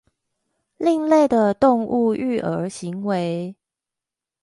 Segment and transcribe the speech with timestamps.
[0.77, 3.55] 另類的動物育兒行為